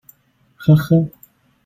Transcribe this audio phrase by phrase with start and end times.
[0.57, 1.07] 呵呵！